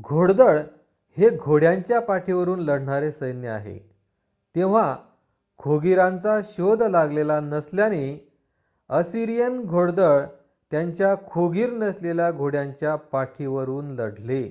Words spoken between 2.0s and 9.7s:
पाठीवरून लढणारे सैन्य आहे तेव्हा खोगीरांचा शोध लागलेला नसल्याने असिरियन